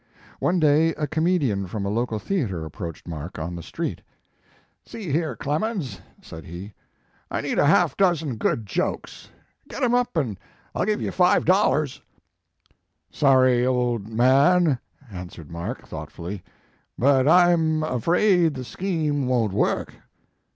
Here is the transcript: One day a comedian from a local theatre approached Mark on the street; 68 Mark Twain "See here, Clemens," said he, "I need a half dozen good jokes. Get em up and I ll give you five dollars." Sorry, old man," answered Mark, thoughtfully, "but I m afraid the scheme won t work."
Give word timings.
One 0.39 0.59
day 0.59 0.95
a 0.95 1.05
comedian 1.05 1.67
from 1.67 1.85
a 1.85 1.91
local 1.91 2.17
theatre 2.17 2.65
approached 2.65 3.07
Mark 3.07 3.37
on 3.37 3.55
the 3.55 3.61
street; 3.61 4.01
68 4.01 4.01
Mark 4.01 4.63
Twain 4.63 4.85
"See 4.85 5.11
here, 5.15 5.35
Clemens," 5.35 6.01
said 6.23 6.43
he, 6.45 6.73
"I 7.29 7.39
need 7.41 7.59
a 7.59 7.67
half 7.67 7.95
dozen 7.95 8.37
good 8.37 8.65
jokes. 8.65 9.29
Get 9.67 9.83
em 9.83 9.93
up 9.93 10.17
and 10.17 10.39
I 10.73 10.81
ll 10.81 10.85
give 10.87 11.03
you 11.03 11.11
five 11.11 11.45
dollars." 11.45 12.01
Sorry, 13.11 13.63
old 13.63 14.07
man," 14.09 14.79
answered 15.11 15.51
Mark, 15.51 15.87
thoughtfully, 15.87 16.41
"but 16.97 17.27
I 17.27 17.51
m 17.51 17.83
afraid 17.83 18.55
the 18.55 18.63
scheme 18.63 19.27
won 19.27 19.51
t 19.51 19.55
work." 19.55 19.93